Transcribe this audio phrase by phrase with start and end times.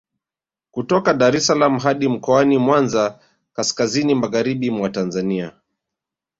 [0.75, 3.19] Kutokea Dar es salaam hadi Mkoani Mwanza
[3.53, 5.51] kaskazini magharibi mwa Tanzania